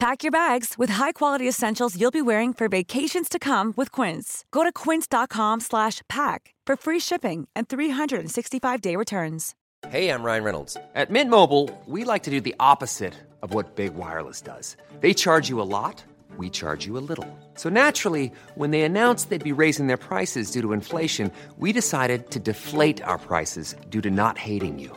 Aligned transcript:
Pack 0.00 0.22
your 0.22 0.30
bags 0.30 0.74
with 0.78 0.90
high-quality 0.90 1.48
essentials 1.48 2.00
you'll 2.00 2.12
be 2.12 2.22
wearing 2.22 2.52
for 2.54 2.68
vacations 2.68 3.28
to 3.28 3.38
come 3.40 3.74
with 3.76 3.90
Quince. 3.90 4.44
Go 4.52 4.62
to 4.62 4.70
quince.com/pack 4.72 6.54
for 6.66 6.76
free 6.76 7.00
shipping 7.00 7.48
and 7.56 7.68
365-day 7.68 8.94
returns. 8.94 9.54
Hey, 9.88 10.10
I'm 10.10 10.22
Ryan 10.22 10.44
Reynolds. 10.44 10.76
At 10.94 11.10
Mint 11.10 11.30
Mobile, 11.30 11.68
we 11.86 12.04
like 12.04 12.22
to 12.24 12.30
do 12.30 12.40
the 12.40 12.54
opposite 12.60 13.14
of 13.42 13.54
what 13.54 13.74
Big 13.74 13.94
Wireless 13.96 14.40
does. 14.40 14.76
They 15.00 15.14
charge 15.14 15.48
you 15.48 15.60
a 15.60 15.66
lot, 15.78 16.04
we 16.36 16.48
charge 16.50 16.86
you 16.86 16.96
a 16.96 17.02
little. 17.10 17.26
So 17.54 17.68
naturally, 17.68 18.30
when 18.54 18.70
they 18.70 18.82
announced 18.82 19.30
they'd 19.30 19.42
be 19.42 19.62
raising 19.64 19.88
their 19.88 19.96
prices 19.96 20.50
due 20.52 20.62
to 20.62 20.72
inflation, 20.72 21.32
we 21.58 21.72
decided 21.72 22.30
to 22.30 22.38
deflate 22.38 23.02
our 23.02 23.18
prices 23.18 23.74
due 23.88 24.02
to 24.02 24.10
not 24.10 24.38
hating 24.38 24.78
you. 24.78 24.96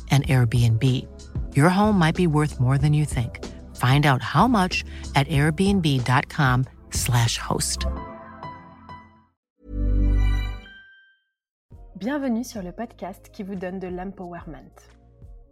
an 0.11 0.23
Airbnb. 0.23 1.07
Your 1.55 1.69
home 1.69 1.97
might 1.97 2.15
be 2.15 2.27
worth 2.27 2.59
more 2.59 2.77
than 2.77 2.93
you 2.93 3.05
think. 3.05 3.39
Find 3.77 4.05
out 4.05 4.21
how 4.21 4.49
much 4.49 4.83
at 5.15 5.29
airbnb.com/slash 5.29 7.37
host. 7.37 7.87
Bienvenue 11.95 12.43
sur 12.43 12.63
le 12.63 12.71
podcast 12.71 13.29
qui 13.31 13.43
vous 13.43 13.55
donne 13.55 13.79
de 13.79 13.87
l'empowerment. 13.87 14.89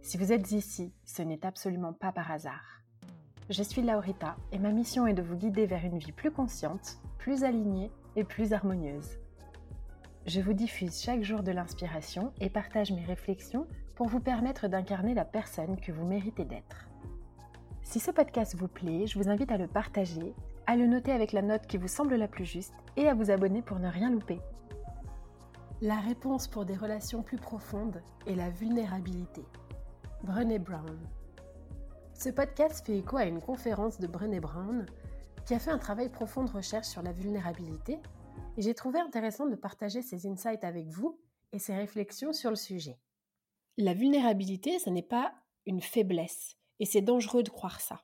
Si 0.02 0.16
vous 0.16 0.32
êtes 0.32 0.50
ici, 0.50 0.92
ce 1.04 1.22
n'est 1.22 1.46
absolument 1.46 1.92
pas 1.92 2.10
par 2.10 2.32
hasard. 2.32 2.82
Je 3.50 3.62
suis 3.62 3.82
Laurita 3.82 4.36
et 4.50 4.58
ma 4.58 4.72
mission 4.72 5.06
est 5.06 5.14
de 5.14 5.22
vous 5.22 5.36
guider 5.36 5.66
vers 5.66 5.84
une 5.84 5.98
vie 5.98 6.10
plus 6.10 6.32
consciente, 6.32 6.98
plus 7.18 7.44
alignée 7.44 7.92
et 8.16 8.24
plus 8.24 8.52
harmonieuse. 8.52 9.20
Je 10.26 10.40
vous 10.40 10.52
diffuse 10.52 11.00
chaque 11.00 11.22
jour 11.22 11.42
de 11.42 11.52
l'inspiration 11.52 12.32
et 12.40 12.50
partage 12.50 12.90
mes 12.90 13.04
réflexions 13.04 13.66
pour 13.94 14.08
vous 14.08 14.20
permettre 14.20 14.68
d'incarner 14.68 15.14
la 15.14 15.24
personne 15.24 15.78
que 15.80 15.92
vous 15.92 16.06
méritez 16.06 16.44
d'être. 16.44 16.88
Si 17.82 18.00
ce 18.00 18.10
podcast 18.10 18.54
vous 18.54 18.68
plaît, 18.68 19.06
je 19.06 19.18
vous 19.18 19.28
invite 19.28 19.50
à 19.50 19.58
le 19.58 19.66
partager, 19.66 20.34
à 20.66 20.76
le 20.76 20.86
noter 20.86 21.12
avec 21.12 21.32
la 21.32 21.42
note 21.42 21.66
qui 21.66 21.76
vous 21.76 21.88
semble 21.88 22.14
la 22.14 22.28
plus 22.28 22.44
juste 22.44 22.74
et 22.96 23.08
à 23.08 23.14
vous 23.14 23.30
abonner 23.30 23.62
pour 23.62 23.78
ne 23.78 23.88
rien 23.88 24.10
louper. 24.10 24.40
La 25.82 25.98
réponse 25.98 26.46
pour 26.46 26.64
des 26.64 26.76
relations 26.76 27.22
plus 27.22 27.38
profondes 27.38 28.02
est 28.26 28.34
la 28.34 28.50
vulnérabilité. 28.50 29.42
Brené 30.22 30.58
Brown. 30.58 30.98
Ce 32.12 32.28
podcast 32.28 32.84
fait 32.84 32.98
écho 32.98 33.16
à 33.16 33.24
une 33.24 33.40
conférence 33.40 33.98
de 33.98 34.06
Brené 34.06 34.40
Brown 34.40 34.84
qui 35.46 35.54
a 35.54 35.58
fait 35.58 35.70
un 35.70 35.78
travail 35.78 36.10
profond 36.10 36.44
de 36.44 36.50
recherche 36.50 36.86
sur 36.86 37.02
la 37.02 37.12
vulnérabilité 37.12 37.98
et 38.56 38.62
j'ai 38.62 38.74
trouvé 38.74 39.00
intéressant 39.00 39.46
de 39.46 39.56
partager 39.56 40.02
ces 40.02 40.26
insights 40.26 40.64
avec 40.64 40.88
vous 40.88 41.18
et 41.52 41.58
ses 41.58 41.74
réflexions 41.74 42.32
sur 42.32 42.50
le 42.50 42.56
sujet. 42.56 42.98
La 43.76 43.94
vulnérabilité, 43.94 44.78
ce 44.78 44.90
n'est 44.90 45.02
pas 45.02 45.32
une 45.66 45.80
faiblesse, 45.80 46.56
et 46.80 46.84
c'est 46.84 47.00
dangereux 47.00 47.42
de 47.42 47.50
croire 47.50 47.80
ça. 47.80 48.02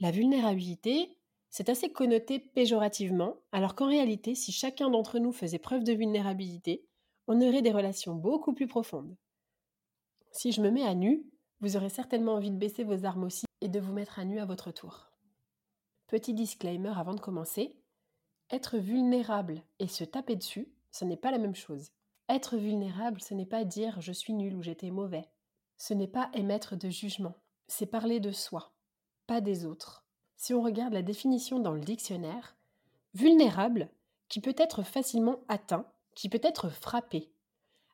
La 0.00 0.10
vulnérabilité, 0.10 1.16
c'est 1.50 1.68
assez 1.68 1.92
connoté 1.92 2.40
péjorativement, 2.40 3.36
alors 3.52 3.74
qu'en 3.74 3.88
réalité, 3.88 4.34
si 4.34 4.50
chacun 4.50 4.90
d'entre 4.90 5.18
nous 5.18 5.32
faisait 5.32 5.58
preuve 5.58 5.84
de 5.84 5.92
vulnérabilité, 5.92 6.84
on 7.28 7.40
aurait 7.40 7.62
des 7.62 7.70
relations 7.70 8.14
beaucoup 8.14 8.52
plus 8.52 8.66
profondes. 8.66 9.16
Si 10.32 10.50
je 10.50 10.60
me 10.60 10.70
mets 10.70 10.84
à 10.84 10.94
nu, 10.94 11.24
vous 11.60 11.76
aurez 11.76 11.90
certainement 11.90 12.34
envie 12.34 12.50
de 12.50 12.58
baisser 12.58 12.82
vos 12.82 13.04
armes 13.04 13.24
aussi 13.24 13.46
et 13.60 13.68
de 13.68 13.78
vous 13.78 13.92
mettre 13.92 14.18
à 14.18 14.24
nu 14.24 14.40
à 14.40 14.46
votre 14.46 14.72
tour. 14.72 15.10
Petit 16.08 16.34
disclaimer 16.34 16.92
avant 16.96 17.14
de 17.14 17.20
commencer, 17.20 17.76
être 18.50 18.76
vulnérable 18.78 19.62
et 19.78 19.86
se 19.86 20.04
taper 20.04 20.36
dessus, 20.36 20.68
ce 20.90 21.04
n'est 21.04 21.16
pas 21.16 21.30
la 21.30 21.38
même 21.38 21.54
chose. 21.54 21.92
Être 22.28 22.56
vulnérable, 22.56 23.20
ce 23.20 23.34
n'est 23.34 23.44
pas 23.44 23.64
dire 23.64 24.00
je 24.00 24.12
suis 24.12 24.32
nul 24.32 24.54
ou 24.54 24.62
j'étais 24.62 24.90
mauvais. 24.90 25.28
Ce 25.76 25.92
n'est 25.92 26.08
pas 26.08 26.30
émettre 26.32 26.76
de 26.76 26.88
jugement. 26.88 27.34
C'est 27.66 27.86
parler 27.86 28.20
de 28.20 28.32
soi, 28.32 28.72
pas 29.26 29.40
des 29.40 29.66
autres. 29.66 30.04
Si 30.36 30.54
on 30.54 30.62
regarde 30.62 30.94
la 30.94 31.02
définition 31.02 31.58
dans 31.58 31.72
le 31.72 31.80
dictionnaire, 31.80 32.56
vulnérable, 33.14 33.90
qui 34.28 34.40
peut 34.40 34.54
être 34.56 34.82
facilement 34.82 35.40
atteint, 35.48 35.86
qui 36.14 36.28
peut 36.28 36.40
être 36.42 36.70
frappé. 36.70 37.30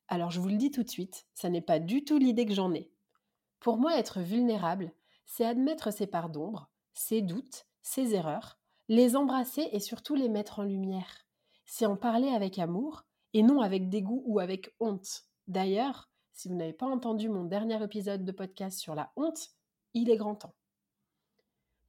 Alors 0.08 0.30
je 0.30 0.40
vous 0.40 0.48
le 0.48 0.56
dis 0.56 0.70
tout 0.70 0.82
de 0.82 0.90
suite, 0.90 1.26
ça 1.34 1.48
n'est 1.48 1.60
pas 1.60 1.78
du 1.78 2.04
tout 2.04 2.18
l'idée 2.18 2.46
que 2.46 2.54
j'en 2.54 2.72
ai. 2.72 2.90
Pour 3.58 3.78
moi, 3.78 3.98
être 3.98 4.20
vulnérable, 4.20 4.92
c'est 5.26 5.44
admettre 5.44 5.92
ses 5.92 6.06
parts 6.06 6.30
d'ombre, 6.30 6.70
ses 6.94 7.20
doutes, 7.20 7.66
ses 7.82 8.14
erreurs, 8.14 8.58
les 8.88 9.16
embrasser 9.16 9.68
et 9.72 9.80
surtout 9.80 10.14
les 10.14 10.28
mettre 10.28 10.60
en 10.60 10.64
lumière. 10.64 11.26
C'est 11.66 11.86
en 11.86 11.96
parler 11.96 12.28
avec 12.28 12.58
amour 12.58 13.04
et 13.34 13.42
non 13.42 13.60
avec 13.60 13.88
dégoût 13.88 14.22
ou 14.26 14.38
avec 14.38 14.74
honte. 14.80 15.24
D'ailleurs, 15.48 16.10
si 16.32 16.48
vous 16.48 16.54
n'avez 16.54 16.72
pas 16.72 16.86
entendu 16.86 17.28
mon 17.28 17.44
dernier 17.44 17.82
épisode 17.82 18.24
de 18.24 18.32
podcast 18.32 18.78
sur 18.78 18.94
la 18.94 19.12
honte, 19.16 19.50
il 19.94 20.10
est 20.10 20.16
grand 20.16 20.36
temps. 20.36 20.54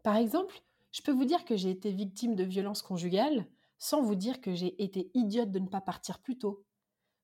Par 0.03 0.17
exemple, 0.17 0.61
je 0.91 1.01
peux 1.01 1.11
vous 1.11 1.25
dire 1.25 1.45
que 1.45 1.55
j'ai 1.55 1.69
été 1.69 1.91
victime 1.91 2.35
de 2.35 2.43
violences 2.43 2.81
conjugales 2.81 3.47
sans 3.77 4.01
vous 4.01 4.15
dire 4.15 4.41
que 4.41 4.53
j'ai 4.53 4.81
été 4.83 5.09
idiote 5.13 5.51
de 5.51 5.59
ne 5.59 5.67
pas 5.67 5.81
partir 5.81 6.19
plus 6.19 6.37
tôt. 6.37 6.63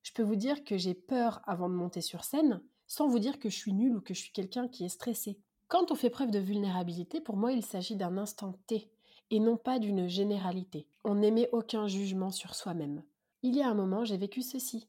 Je 0.02 0.12
peux 0.12 0.22
vous 0.22 0.36
dire 0.36 0.64
que 0.64 0.78
j'ai 0.78 0.94
peur 0.94 1.40
avant 1.44 1.68
de 1.68 1.74
monter 1.74 2.00
sur 2.00 2.24
scène 2.24 2.62
sans 2.86 3.06
vous 3.06 3.18
dire 3.18 3.38
que 3.38 3.50
je 3.50 3.56
suis 3.56 3.74
nulle 3.74 3.96
ou 3.96 4.00
que 4.00 4.14
je 4.14 4.20
suis 4.20 4.32
quelqu'un 4.32 4.66
qui 4.66 4.84
est 4.84 4.88
stressé. 4.88 5.38
Quand 5.68 5.90
on 5.92 5.94
fait 5.94 6.08
preuve 6.08 6.30
de 6.30 6.38
vulnérabilité, 6.38 7.20
pour 7.20 7.36
moi, 7.36 7.52
il 7.52 7.62
s'agit 7.62 7.96
d'un 7.96 8.16
instant 8.16 8.54
T 8.66 8.90
et 9.30 9.40
non 9.40 9.58
pas 9.58 9.78
d'une 9.78 10.08
généralité. 10.08 10.88
On 11.04 11.16
n'émet 11.16 11.50
aucun 11.52 11.86
jugement 11.86 12.30
sur 12.30 12.54
soi-même. 12.54 13.02
Il 13.42 13.54
y 13.54 13.62
a 13.62 13.68
un 13.68 13.74
moment, 13.74 14.04
j'ai 14.04 14.16
vécu 14.16 14.42
ceci. 14.42 14.88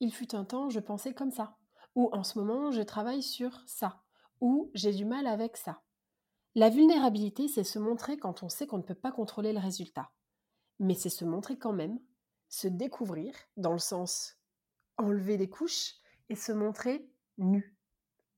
Il 0.00 0.12
fut 0.12 0.34
un 0.34 0.44
temps, 0.44 0.70
je 0.70 0.80
pensais 0.80 1.12
comme 1.12 1.30
ça. 1.30 1.56
Ou 1.94 2.08
en 2.12 2.24
ce 2.24 2.38
moment, 2.38 2.70
je 2.70 2.82
travaille 2.82 3.22
sur 3.22 3.62
ça. 3.66 4.02
Ou 4.40 4.70
j'ai 4.74 4.92
du 4.92 5.04
mal 5.04 5.26
avec 5.26 5.56
ça. 5.56 5.82
La 6.54 6.70
vulnérabilité, 6.70 7.46
c'est 7.46 7.64
se 7.64 7.78
montrer 7.78 8.16
quand 8.16 8.42
on 8.42 8.48
sait 8.48 8.66
qu'on 8.66 8.78
ne 8.78 8.82
peut 8.82 8.94
pas 8.94 9.12
contrôler 9.12 9.52
le 9.52 9.60
résultat. 9.60 10.10
Mais 10.78 10.94
c'est 10.94 11.10
se 11.10 11.24
montrer 11.24 11.58
quand 11.58 11.72
même, 11.72 12.00
se 12.48 12.68
découvrir, 12.68 13.34
dans 13.56 13.72
le 13.72 13.78
sens 13.78 14.36
enlever 14.96 15.36
des 15.36 15.48
couches, 15.48 15.94
et 16.28 16.36
se 16.36 16.52
montrer 16.52 17.08
nu. 17.38 17.76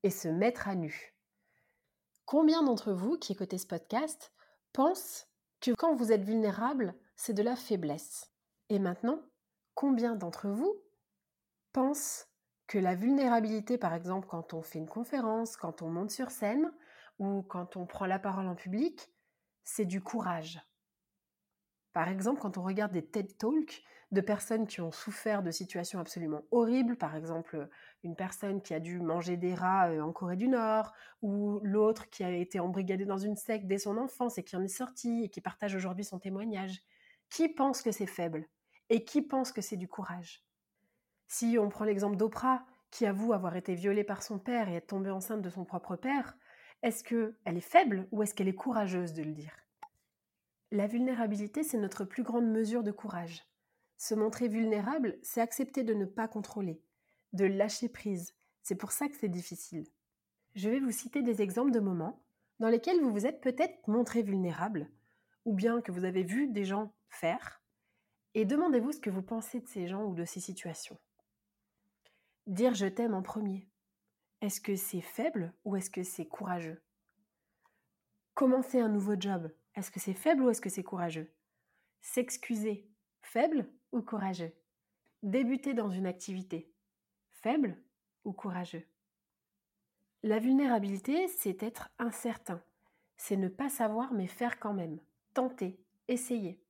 Et 0.03 0.09
se 0.09 0.27
mettre 0.27 0.67
à 0.67 0.75
nu. 0.75 1.15
Combien 2.25 2.63
d'entre 2.63 2.91
vous 2.91 3.17
qui 3.17 3.33
écoutez 3.33 3.57
ce 3.57 3.67
podcast 3.67 4.33
pensent 4.73 5.27
que 5.61 5.71
quand 5.71 5.95
vous 5.95 6.11
êtes 6.11 6.23
vulnérable, 6.23 6.95
c'est 7.15 7.33
de 7.33 7.43
la 7.43 7.55
faiblesse? 7.55 8.31
Et 8.69 8.79
maintenant, 8.79 9.21
combien 9.75 10.15
d'entre 10.15 10.49
vous 10.49 10.75
pensent 11.73 12.27
que 12.67 12.79
la 12.79 12.95
vulnérabilité, 12.95 13.77
par 13.77 13.93
exemple, 13.93 14.27
quand 14.27 14.53
on 14.53 14.61
fait 14.63 14.79
une 14.79 14.89
conférence, 14.89 15.57
quand 15.57 15.81
on 15.81 15.89
monte 15.89 16.11
sur 16.11 16.31
scène 16.31 16.73
ou 17.19 17.43
quand 17.43 17.77
on 17.77 17.85
prend 17.85 18.05
la 18.07 18.19
parole 18.19 18.47
en 18.47 18.55
public, 18.55 19.09
c'est 19.63 19.85
du 19.85 20.01
courage? 20.01 20.61
Par 21.93 22.07
exemple, 22.09 22.41
quand 22.41 22.57
on 22.57 22.63
regarde 22.63 22.91
des 22.91 23.05
TED 23.05 23.37
Talks, 23.37 23.83
de 24.11 24.21
personnes 24.21 24.67
qui 24.67 24.81
ont 24.81 24.91
souffert 24.91 25.41
de 25.43 25.49
situations 25.51 25.99
absolument 25.99 26.43
horribles, 26.51 26.97
par 26.97 27.15
exemple 27.15 27.67
une 28.03 28.15
personne 28.15 28.61
qui 28.61 28.73
a 28.75 28.79
dû 28.79 28.99
manger 28.99 29.37
des 29.37 29.53
rats 29.55 29.89
euh, 29.89 30.01
en 30.01 30.11
Corée 30.13 30.35
du 30.37 30.47
Nord, 30.47 30.93
ou 31.21 31.59
l'autre 31.63 32.09
qui 32.09 32.23
a 32.23 32.29
été 32.31 32.59
embrigadée 32.59 33.05
dans 33.05 33.17
une 33.17 33.35
secte 33.35 33.65
dès 33.67 33.79
son 33.79 33.97
enfance 33.97 34.37
et 34.37 34.43
qui 34.43 34.55
en 34.55 34.63
est 34.63 34.67
sorti 34.67 35.23
et 35.23 35.29
qui 35.29 35.41
partage 35.41 35.75
aujourd'hui 35.75 36.03
son 36.05 36.19
témoignage. 36.19 36.81
Qui 37.29 37.49
pense 37.49 37.81
que 37.81 37.91
c'est 37.91 38.05
faible? 38.07 38.47
Et 38.89 39.05
qui 39.05 39.21
pense 39.21 39.51
que 39.51 39.61
c'est 39.61 39.77
du 39.77 39.87
courage? 39.87 40.43
Si 41.27 41.57
on 41.59 41.69
prend 41.69 41.85
l'exemple 41.85 42.17
d'Oprah, 42.17 42.65
qui 42.91 43.05
avoue 43.05 43.33
avoir 43.33 43.55
été 43.55 43.73
violée 43.73 44.03
par 44.03 44.21
son 44.21 44.37
père 44.37 44.69
et 44.69 44.75
être 44.75 44.87
tombée 44.87 45.09
enceinte 45.09 45.41
de 45.41 45.49
son 45.49 45.65
propre 45.65 45.95
père, 45.95 46.37
est-ce 46.83 47.03
qu'elle 47.03 47.57
est 47.57 47.61
faible 47.61 48.07
ou 48.11 48.21
est-ce 48.21 48.35
qu'elle 48.35 48.49
est 48.49 48.55
courageuse 48.55 49.13
de 49.13 49.23
le 49.23 49.31
dire? 49.31 49.55
La 50.69 50.85
vulnérabilité, 50.85 51.63
c'est 51.63 51.77
notre 51.77 52.03
plus 52.03 52.23
grande 52.23 52.45
mesure 52.45 52.83
de 52.83 52.91
courage. 52.91 53.43
Se 53.97 54.13
montrer 54.13 54.47
vulnérable, 54.47 55.17
c'est 55.23 55.41
accepter 55.41 55.83
de 55.83 55.93
ne 55.93 56.05
pas 56.05 56.27
contrôler, 56.27 56.81
de 57.31 57.45
lâcher 57.45 57.89
prise. 57.89 58.35
C'est 58.61 58.75
pour 58.75 58.91
ça 58.91 59.07
que 59.07 59.15
c'est 59.15 59.29
difficile. 59.29 59.87
Je 60.55 60.69
vais 60.69 60.79
vous 60.79 60.91
citer 60.91 61.23
des 61.23 61.41
exemples 61.41 61.71
de 61.71 61.79
moments 61.79 62.21
dans 62.59 62.69
lesquels 62.69 63.01
vous 63.01 63.11
vous 63.11 63.25
êtes 63.25 63.41
peut-être 63.41 63.87
montré 63.87 64.21
vulnérable, 64.21 64.89
ou 65.45 65.53
bien 65.53 65.81
que 65.81 65.91
vous 65.91 66.05
avez 66.05 66.23
vu 66.23 66.47
des 66.47 66.65
gens 66.65 66.93
faire, 67.09 67.62
et 68.33 68.45
demandez-vous 68.45 68.91
ce 68.91 68.99
que 68.99 69.09
vous 69.09 69.21
pensez 69.21 69.59
de 69.59 69.67
ces 69.67 69.87
gens 69.87 70.03
ou 70.03 70.15
de 70.15 70.25
ces 70.25 70.39
situations. 70.39 70.99
Dire 72.47 72.73
je 72.73 72.87
t'aime 72.87 73.13
en 73.13 73.21
premier. 73.21 73.67
Est-ce 74.41 74.59
que 74.59 74.75
c'est 74.75 75.01
faible 75.01 75.53
ou 75.63 75.75
est-ce 75.75 75.89
que 75.89 76.03
c'est 76.03 76.25
courageux? 76.25 76.81
Commencer 78.33 78.79
un 78.79 78.89
nouveau 78.89 79.15
job? 79.17 79.51
Est-ce 79.75 79.91
que 79.91 79.99
c'est 79.99 80.13
faible 80.13 80.43
ou 80.43 80.49
est-ce 80.49 80.61
que 80.61 80.69
c'est 80.69 80.83
courageux? 80.83 81.31
S'excuser. 82.01 82.89
Faible 83.21 83.69
ou 83.91 84.01
courageux? 84.01 84.53
Débuter 85.21 85.73
dans 85.73 85.89
une 85.89 86.05
activité. 86.05 86.73
Faible 87.31 87.81
ou 88.25 88.33
courageux? 88.33 88.85
La 90.23 90.39
vulnérabilité, 90.39 91.27
c'est 91.27 91.63
être 91.63 91.89
incertain. 91.99 92.61
C'est 93.17 93.37
ne 93.37 93.47
pas 93.47 93.69
savoir 93.69 94.13
mais 94.13 94.27
faire 94.27 94.59
quand 94.59 94.73
même. 94.73 94.99
Tenter, 95.33 95.79
essayer. 96.07 96.61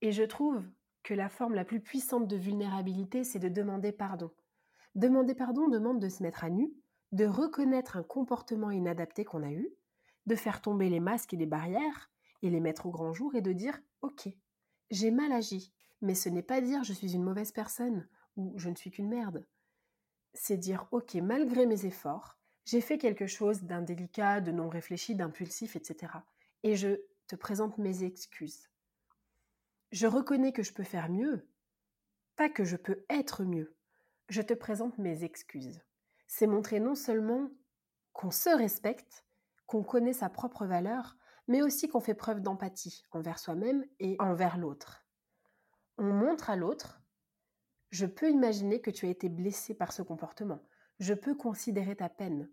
Et 0.00 0.12
je 0.12 0.22
trouve 0.22 0.64
que 1.02 1.14
la 1.14 1.28
forme 1.28 1.54
la 1.54 1.64
plus 1.64 1.80
puissante 1.80 2.28
de 2.28 2.36
vulnérabilité, 2.36 3.24
c'est 3.24 3.38
de 3.38 3.48
demander 3.48 3.92
pardon. 3.92 4.30
Demander 4.94 5.34
pardon 5.34 5.68
demande 5.68 6.00
de 6.00 6.08
se 6.08 6.22
mettre 6.22 6.44
à 6.44 6.50
nu, 6.50 6.72
de 7.12 7.24
reconnaître 7.24 7.96
un 7.96 8.02
comportement 8.02 8.70
inadapté 8.70 9.24
qu'on 9.24 9.42
a 9.42 9.52
eu, 9.52 9.70
de 10.26 10.34
faire 10.34 10.60
tomber 10.60 10.88
les 10.88 11.00
masques 11.00 11.34
et 11.34 11.38
les 11.38 11.46
barrières, 11.46 12.10
et 12.42 12.50
les 12.50 12.60
mettre 12.60 12.86
au 12.86 12.90
grand 12.90 13.12
jour, 13.12 13.34
et 13.34 13.40
de 13.40 13.52
dire 13.52 13.80
Ok, 14.02 14.28
j'ai 14.90 15.10
mal 15.10 15.32
agi, 15.32 15.72
mais 16.00 16.14
ce 16.14 16.28
n'est 16.28 16.42
pas 16.42 16.60
dire 16.60 16.84
je 16.84 16.92
suis 16.92 17.14
une 17.14 17.24
mauvaise 17.24 17.52
personne 17.52 18.06
ou 18.36 18.52
je 18.56 18.68
ne 18.68 18.76
suis 18.76 18.90
qu'une 18.90 19.08
merde. 19.08 19.46
C'est 20.34 20.56
dire 20.56 20.86
Ok, 20.92 21.14
malgré 21.14 21.66
mes 21.66 21.86
efforts, 21.86 22.38
j'ai 22.64 22.80
fait 22.80 22.98
quelque 22.98 23.26
chose 23.26 23.62
d'indélicat, 23.62 24.40
de 24.40 24.52
non 24.52 24.68
réfléchi, 24.68 25.14
d'impulsif, 25.14 25.74
etc. 25.74 26.12
Et 26.62 26.76
je 26.76 27.00
te 27.26 27.34
présente 27.34 27.78
mes 27.78 28.04
excuses. 28.04 28.68
Je 29.90 30.06
reconnais 30.06 30.52
que 30.52 30.62
je 30.62 30.72
peux 30.72 30.84
faire 30.84 31.08
mieux, 31.08 31.48
pas 32.36 32.48
que 32.48 32.64
je 32.64 32.76
peux 32.76 33.04
être 33.08 33.44
mieux 33.44 33.78
je 34.28 34.42
te 34.42 34.54
présente 34.54 34.98
mes 34.98 35.24
excuses. 35.24 35.80
C'est 36.26 36.46
montrer 36.46 36.80
non 36.80 36.94
seulement 36.94 37.50
qu'on 38.12 38.30
se 38.30 38.50
respecte, 38.50 39.24
qu'on 39.66 39.82
connaît 39.82 40.12
sa 40.12 40.28
propre 40.28 40.66
valeur, 40.66 41.16
mais 41.46 41.62
aussi 41.62 41.88
qu'on 41.88 42.00
fait 42.00 42.14
preuve 42.14 42.40
d'empathie 42.40 43.04
envers 43.10 43.38
soi-même 43.38 43.84
et 43.98 44.16
envers 44.18 44.58
l'autre. 44.58 45.06
On 45.96 46.12
montre 46.12 46.50
à 46.50 46.56
l'autre, 46.56 47.00
je 47.90 48.04
peux 48.04 48.30
imaginer 48.30 48.80
que 48.80 48.90
tu 48.90 49.06
as 49.06 49.10
été 49.10 49.30
blessé 49.30 49.74
par 49.74 49.92
ce 49.92 50.02
comportement, 50.02 50.62
je 51.00 51.14
peux 51.14 51.34
considérer 51.34 51.96
ta 51.96 52.10
peine, 52.10 52.50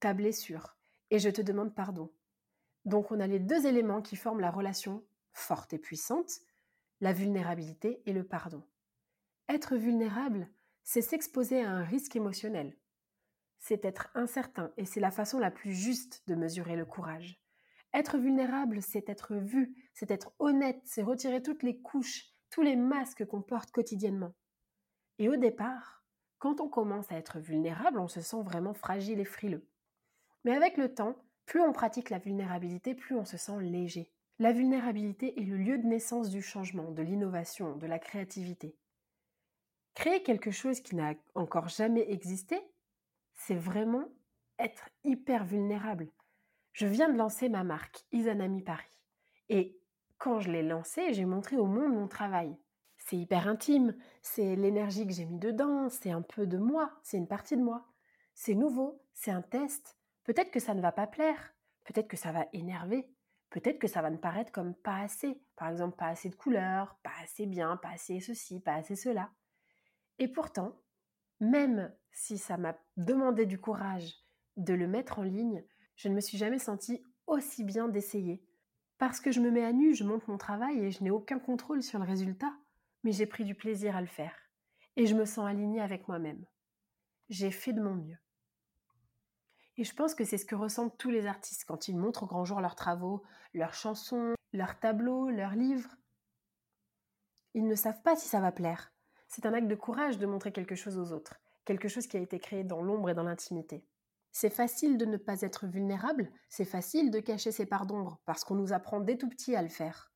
ta 0.00 0.12
blessure, 0.12 0.76
et 1.10 1.20
je 1.20 1.30
te 1.30 1.40
demande 1.40 1.74
pardon. 1.74 2.12
Donc 2.84 3.12
on 3.12 3.20
a 3.20 3.26
les 3.28 3.38
deux 3.38 3.66
éléments 3.66 4.02
qui 4.02 4.16
forment 4.16 4.40
la 4.40 4.50
relation 4.50 5.06
forte 5.32 5.72
et 5.72 5.78
puissante, 5.78 6.40
la 7.00 7.12
vulnérabilité 7.12 8.02
et 8.06 8.12
le 8.12 8.24
pardon. 8.24 8.62
Être 9.48 9.76
vulnérable, 9.76 10.48
c'est 10.82 11.02
s'exposer 11.02 11.62
à 11.62 11.70
un 11.70 11.84
risque 11.84 12.16
émotionnel. 12.16 12.76
C'est 13.58 13.84
être 13.84 14.08
incertain 14.14 14.72
et 14.76 14.84
c'est 14.84 15.00
la 15.00 15.10
façon 15.10 15.38
la 15.38 15.50
plus 15.50 15.72
juste 15.72 16.22
de 16.26 16.34
mesurer 16.34 16.76
le 16.76 16.84
courage. 16.84 17.40
Être 17.92 18.18
vulnérable, 18.18 18.82
c'est 18.82 19.08
être 19.08 19.34
vu, 19.34 19.90
c'est 19.94 20.10
être 20.10 20.32
honnête, 20.38 20.80
c'est 20.84 21.02
retirer 21.02 21.42
toutes 21.42 21.62
les 21.62 21.80
couches, 21.80 22.26
tous 22.50 22.62
les 22.62 22.76
masques 22.76 23.24
qu'on 23.24 23.42
porte 23.42 23.70
quotidiennement. 23.70 24.34
Et 25.18 25.28
au 25.28 25.36
départ, 25.36 26.04
quand 26.38 26.60
on 26.60 26.68
commence 26.68 27.10
à 27.10 27.16
être 27.16 27.38
vulnérable, 27.38 27.98
on 27.98 28.08
se 28.08 28.20
sent 28.20 28.42
vraiment 28.42 28.74
fragile 28.74 29.18
et 29.18 29.24
frileux. 29.24 29.66
Mais 30.44 30.54
avec 30.54 30.76
le 30.76 30.94
temps, 30.94 31.16
plus 31.46 31.60
on 31.60 31.72
pratique 31.72 32.10
la 32.10 32.18
vulnérabilité, 32.18 32.94
plus 32.94 33.16
on 33.16 33.24
se 33.24 33.36
sent 33.36 33.60
léger. 33.60 34.12
La 34.38 34.52
vulnérabilité 34.52 35.40
est 35.40 35.44
le 35.44 35.56
lieu 35.56 35.78
de 35.78 35.86
naissance 35.86 36.28
du 36.28 36.42
changement, 36.42 36.90
de 36.90 37.02
l'innovation, 37.02 37.74
de 37.76 37.86
la 37.86 37.98
créativité. 37.98 38.76
Créer 39.94 40.22
quelque 40.22 40.50
chose 40.50 40.80
qui 40.80 40.94
n'a 40.94 41.14
encore 41.34 41.68
jamais 41.68 42.10
existé, 42.10 42.60
c'est 43.32 43.54
vraiment 43.54 44.04
être 44.58 44.90
hyper 45.04 45.46
vulnérable. 45.46 46.10
Je 46.72 46.86
viens 46.86 47.08
de 47.08 47.16
lancer 47.16 47.48
ma 47.48 47.64
marque, 47.64 48.04
Isanami 48.12 48.62
Paris. 48.62 49.00
Et 49.48 49.80
quand 50.18 50.40
je 50.40 50.50
l'ai 50.50 50.62
lancée, 50.62 51.14
j'ai 51.14 51.24
montré 51.24 51.56
au 51.56 51.64
monde 51.64 51.94
mon 51.94 52.06
travail. 52.06 52.58
C'est 52.98 53.16
hyper 53.16 53.48
intime, 53.48 53.96
c'est 54.20 54.54
l'énergie 54.54 55.06
que 55.06 55.14
j'ai 55.14 55.24
mis 55.24 55.38
dedans, 55.38 55.88
c'est 55.88 56.10
un 56.10 56.22
peu 56.22 56.46
de 56.46 56.58
moi, 56.58 56.92
c'est 57.02 57.16
une 57.16 57.28
partie 57.28 57.56
de 57.56 57.62
moi. 57.62 57.86
C'est 58.34 58.54
nouveau, 58.54 59.02
c'est 59.14 59.30
un 59.30 59.40
test. 59.40 59.96
Peut-être 60.24 60.50
que 60.50 60.60
ça 60.60 60.74
ne 60.74 60.82
va 60.82 60.92
pas 60.92 61.06
plaire, 61.06 61.54
peut-être 61.84 62.08
que 62.08 62.18
ça 62.18 62.32
va 62.32 62.46
énerver, 62.52 63.08
peut-être 63.50 63.78
que 63.78 63.88
ça 63.88 64.02
va 64.02 64.10
me 64.10 64.18
paraître 64.18 64.52
comme 64.52 64.74
pas 64.74 64.98
assez. 64.98 65.40
Par 65.56 65.68
exemple, 65.68 65.96
pas 65.96 66.08
assez 66.08 66.28
de 66.28 66.34
couleurs, 66.34 66.98
pas 67.02 67.12
assez 67.22 67.46
bien, 67.46 67.76
pas 67.76 67.90
assez 67.90 68.20
ceci, 68.20 68.60
pas 68.60 68.74
assez 68.74 68.96
cela. 68.96 69.30
Et 70.18 70.28
pourtant, 70.28 70.80
même 71.40 71.92
si 72.12 72.38
ça 72.38 72.56
m'a 72.56 72.76
demandé 72.96 73.46
du 73.46 73.60
courage 73.60 74.14
de 74.56 74.74
le 74.74 74.86
mettre 74.86 75.18
en 75.18 75.22
ligne, 75.22 75.64
je 75.96 76.08
ne 76.08 76.14
me 76.14 76.20
suis 76.20 76.38
jamais 76.38 76.58
sentie 76.58 77.04
aussi 77.26 77.64
bien 77.64 77.88
d'essayer. 77.88 78.42
Parce 78.98 79.20
que 79.20 79.30
je 79.30 79.40
me 79.40 79.50
mets 79.50 79.64
à 79.64 79.72
nu, 79.72 79.94
je 79.94 80.04
monte 80.04 80.26
mon 80.28 80.38
travail 80.38 80.78
et 80.78 80.90
je 80.90 81.02
n'ai 81.02 81.10
aucun 81.10 81.38
contrôle 81.38 81.82
sur 81.82 81.98
le 81.98 82.06
résultat, 82.06 82.54
mais 83.04 83.12
j'ai 83.12 83.26
pris 83.26 83.44
du 83.44 83.54
plaisir 83.54 83.94
à 83.96 84.00
le 84.00 84.06
faire. 84.06 84.34
Et 84.96 85.06
je 85.06 85.14
me 85.14 85.26
sens 85.26 85.46
alignée 85.46 85.82
avec 85.82 86.08
moi-même. 86.08 86.46
J'ai 87.28 87.50
fait 87.50 87.74
de 87.74 87.82
mon 87.82 87.94
mieux. 87.94 88.16
Et 89.78 89.84
je 89.84 89.94
pense 89.94 90.14
que 90.14 90.24
c'est 90.24 90.38
ce 90.38 90.46
que 90.46 90.54
ressentent 90.54 90.96
tous 90.96 91.10
les 91.10 91.26
artistes 91.26 91.64
quand 91.66 91.88
ils 91.88 91.96
montrent 91.96 92.22
au 92.22 92.26
grand 92.26 92.44
jour 92.44 92.60
leurs 92.60 92.76
travaux, 92.76 93.22
leurs 93.52 93.74
chansons, 93.74 94.34
leurs 94.52 94.78
tableaux, 94.78 95.28
leurs 95.28 95.54
livres. 95.54 95.96
Ils 97.54 97.66
ne 97.66 97.74
savent 97.74 98.02
pas 98.02 98.16
si 98.16 98.28
ça 98.28 98.40
va 98.40 98.52
plaire, 98.52 98.92
c'est 99.28 99.46
un 99.46 99.52
acte 99.52 99.68
de 99.68 99.74
courage 99.74 100.18
de 100.18 100.26
montrer 100.26 100.52
quelque 100.52 100.74
chose 100.74 100.98
aux 100.98 101.12
autres, 101.12 101.40
quelque 101.64 101.88
chose 101.88 102.06
qui 102.06 102.16
a 102.16 102.20
été 102.20 102.38
créé 102.38 102.64
dans 102.64 102.82
l'ombre 102.82 103.10
et 103.10 103.14
dans 103.14 103.24
l'intimité. 103.24 103.84
C'est 104.32 104.50
facile 104.50 104.98
de 104.98 105.04
ne 105.04 105.16
pas 105.16 105.40
être 105.40 105.66
vulnérable, 105.66 106.30
c'est 106.48 106.64
facile 106.64 107.10
de 107.10 107.20
cacher 107.20 107.52
ses 107.52 107.66
parts 107.66 107.86
d'ombre, 107.86 108.20
parce 108.24 108.44
qu'on 108.44 108.54
nous 108.54 108.72
apprend 108.72 109.00
dès 109.00 109.16
tout 109.16 109.28
petit 109.28 109.56
à 109.56 109.62
le 109.62 109.68
faire. 109.68 110.12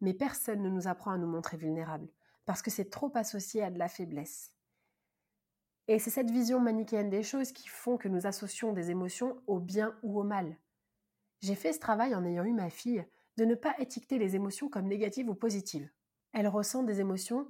Mais 0.00 0.14
personne 0.14 0.62
ne 0.62 0.70
nous 0.70 0.88
apprend 0.88 1.10
à 1.10 1.18
nous 1.18 1.26
montrer 1.26 1.56
vulnérables, 1.56 2.08
parce 2.44 2.62
que 2.62 2.70
c'est 2.70 2.90
trop 2.90 3.10
associé 3.14 3.62
à 3.62 3.70
de 3.70 3.78
la 3.78 3.88
faiblesse. 3.88 4.55
Et 5.88 5.98
c'est 5.98 6.10
cette 6.10 6.30
vision 6.30 6.58
manichéenne 6.58 7.10
des 7.10 7.22
choses 7.22 7.52
qui 7.52 7.68
font 7.68 7.96
que 7.96 8.08
nous 8.08 8.26
associons 8.26 8.72
des 8.72 8.90
émotions 8.90 9.40
au 9.46 9.60
bien 9.60 9.96
ou 10.02 10.18
au 10.18 10.24
mal. 10.24 10.56
J'ai 11.42 11.54
fait 11.54 11.72
ce 11.72 11.78
travail 11.78 12.14
en 12.14 12.24
ayant 12.24 12.44
eu 12.44 12.52
ma 12.52 12.70
fille, 12.70 13.06
de 13.36 13.44
ne 13.44 13.54
pas 13.54 13.78
étiqueter 13.78 14.18
les 14.18 14.34
émotions 14.34 14.68
comme 14.68 14.88
négatives 14.88 15.28
ou 15.28 15.34
positives. 15.34 15.88
Elle 16.32 16.48
ressent 16.48 16.82
des 16.82 17.00
émotions 17.00 17.48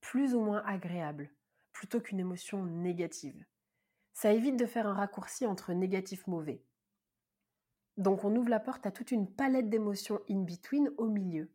plus 0.00 0.34
ou 0.34 0.40
moins 0.40 0.62
agréable, 0.64 1.30
plutôt 1.72 2.00
qu'une 2.00 2.20
émotion 2.20 2.64
négative. 2.64 3.44
Ça 4.12 4.32
évite 4.32 4.56
de 4.56 4.66
faire 4.66 4.86
un 4.86 4.94
raccourci 4.94 5.46
entre 5.46 5.72
négatif 5.72 6.26
mauvais. 6.26 6.64
Donc 7.96 8.24
on 8.24 8.34
ouvre 8.34 8.48
la 8.48 8.60
porte 8.60 8.86
à 8.86 8.90
toute 8.90 9.12
une 9.12 9.30
palette 9.30 9.68
d'émotions 9.68 10.20
in-between 10.28 10.90
au 10.96 11.06
milieu. 11.06 11.50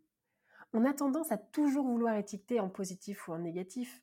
On 0.74 0.86
a 0.86 0.94
tendance 0.94 1.32
à 1.32 1.38
toujours 1.38 1.86
vouloir 1.86 2.16
étiqueter 2.16 2.60
en 2.60 2.70
positif 2.70 3.28
ou 3.28 3.34
en 3.34 3.40
négatif, 3.40 4.02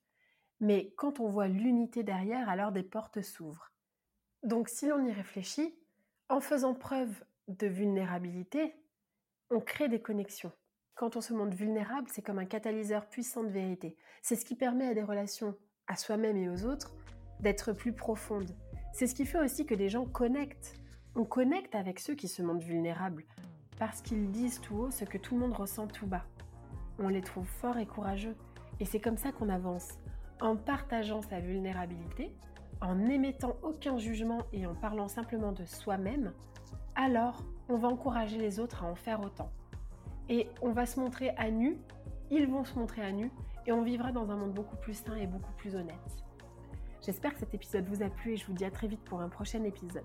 mais 0.60 0.92
quand 0.96 1.20
on 1.20 1.28
voit 1.28 1.48
l'unité 1.48 2.02
derrière, 2.02 2.48
alors 2.48 2.72
des 2.72 2.82
portes 2.82 3.22
s'ouvrent. 3.22 3.72
Donc 4.42 4.68
si 4.68 4.86
l'on 4.86 5.04
y 5.04 5.12
réfléchit, 5.12 5.74
en 6.28 6.40
faisant 6.40 6.74
preuve 6.74 7.24
de 7.48 7.66
vulnérabilité, 7.66 8.74
on 9.50 9.60
crée 9.60 9.88
des 9.88 10.00
connexions. 10.00 10.52
Quand 10.94 11.16
on 11.16 11.20
se 11.20 11.34
montre 11.34 11.56
vulnérable, 11.56 12.08
c'est 12.10 12.22
comme 12.22 12.38
un 12.38 12.44
catalyseur 12.44 13.08
puissant 13.08 13.42
de 13.42 13.48
vérité. 13.48 13.96
C'est 14.22 14.36
ce 14.36 14.44
qui 14.44 14.54
permet 14.54 14.86
à 14.86 14.94
des 14.94 15.02
relations, 15.02 15.56
à 15.86 15.96
soi-même 15.96 16.36
et 16.36 16.48
aux 16.48 16.64
autres, 16.64 16.94
d'être 17.40 17.72
plus 17.72 17.92
profondes. 17.92 18.56
C'est 18.92 19.06
ce 19.06 19.14
qui 19.14 19.26
fait 19.26 19.40
aussi 19.40 19.66
que 19.66 19.74
les 19.74 19.88
gens 19.88 20.06
connectent. 20.06 20.80
On 21.16 21.24
connecte 21.24 21.74
avec 21.74 21.98
ceux 21.98 22.14
qui 22.14 22.28
se 22.28 22.42
montrent 22.42 22.64
vulnérables, 22.64 23.24
parce 23.78 24.02
qu'ils 24.02 24.30
disent 24.30 24.60
tout 24.60 24.76
haut 24.76 24.90
ce 24.90 25.04
que 25.04 25.18
tout 25.18 25.34
le 25.34 25.40
monde 25.40 25.54
ressent 25.54 25.88
tout 25.88 26.06
bas. 26.06 26.24
On 26.98 27.08
les 27.08 27.22
trouve 27.22 27.46
forts 27.46 27.78
et 27.78 27.86
courageux, 27.86 28.36
et 28.78 28.84
c'est 28.84 29.00
comme 29.00 29.16
ça 29.16 29.32
qu'on 29.32 29.48
avance, 29.48 29.98
en 30.40 30.56
partageant 30.56 31.22
sa 31.22 31.40
vulnérabilité, 31.40 32.34
en 32.80 32.96
n'émettant 32.96 33.56
aucun 33.62 33.98
jugement 33.98 34.42
et 34.52 34.66
en 34.66 34.74
parlant 34.74 35.08
simplement 35.08 35.52
de 35.52 35.64
soi-même, 35.64 36.32
alors 36.94 37.42
on 37.68 37.76
va 37.76 37.88
encourager 37.88 38.38
les 38.38 38.60
autres 38.60 38.84
à 38.84 38.86
en 38.86 38.94
faire 38.94 39.20
autant 39.20 39.50
et 40.28 40.48
on 40.62 40.72
va 40.72 40.86
se 40.86 40.98
montrer 40.98 41.30
à 41.30 41.50
nu, 41.50 41.78
ils 42.30 42.46
vont 42.46 42.64
se 42.64 42.78
montrer 42.78 43.02
à 43.02 43.12
nu, 43.12 43.30
et 43.66 43.72
on 43.72 43.82
vivra 43.82 44.12
dans 44.12 44.30
un 44.30 44.36
monde 44.36 44.52
beaucoup 44.52 44.76
plus 44.76 44.94
sain 44.94 45.16
et 45.16 45.26
beaucoup 45.26 45.52
plus 45.52 45.74
honnête. 45.74 46.24
J'espère 47.04 47.34
que 47.34 47.40
cet 47.40 47.54
épisode 47.54 47.86
vous 47.86 48.02
a 48.02 48.08
plu 48.08 48.32
et 48.32 48.36
je 48.36 48.46
vous 48.46 48.52
dis 48.52 48.64
à 48.64 48.70
très 48.70 48.86
vite 48.86 49.02
pour 49.04 49.20
un 49.20 49.28
prochain 49.28 49.62
épisode. 49.64 50.04